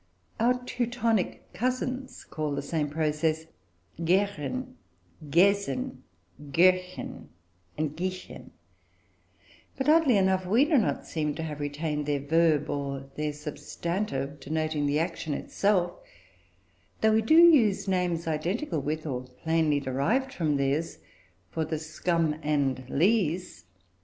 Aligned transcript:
Our 0.39 0.57
Teutonic 0.63 1.53
cousins 1.53 2.23
call 2.23 2.55
the 2.55 2.63
same 2.63 2.89
process 2.89 3.45
"gähren," 3.99 4.73
"gäsen," 5.29 5.97
"göschen," 6.51 7.27
and 7.77 7.95
"gischen"; 7.95 8.49
but, 9.77 9.87
oddly 9.87 10.17
enough, 10.17 10.47
we 10.47 10.65
do 10.65 10.79
not 10.79 11.05
seem 11.05 11.35
to 11.35 11.43
have 11.43 11.59
retained 11.59 12.07
their 12.07 12.19
verb 12.19 12.67
or 12.67 13.11
their 13.13 13.31
substantive 13.31 14.39
denoting 14.39 14.87
the 14.87 14.97
action 14.97 15.35
itself, 15.35 15.91
though 17.01 17.11
we 17.13 17.21
do 17.21 17.35
use 17.37 17.87
names 17.87 18.25
identical 18.25 18.79
with, 18.79 19.05
or 19.05 19.21
plainly 19.43 19.79
derived 19.79 20.33
from, 20.33 20.57
theirs 20.57 20.97
for 21.51 21.63
the 21.63 21.77
scum 21.77 22.39
and 22.41 22.89
lees. 22.89 23.65